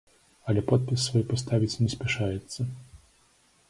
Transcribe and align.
Але 0.51 0.63
подпіс 0.71 1.05
свой 1.09 1.27
паставіць 1.33 1.79
не 1.85 1.89
спяшаецца. 1.97 2.59